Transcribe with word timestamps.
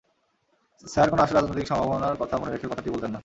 Sir 0.83 1.07
কোনো 1.09 1.21
আশু 1.21 1.33
রাজনৈতিক 1.33 1.67
সম্ভাবনার 1.67 2.19
কথা 2.21 2.35
মনে 2.37 2.51
রেখেও 2.51 2.71
কথাটি 2.71 2.89
বলতেন 2.93 3.11
না। 3.11 3.19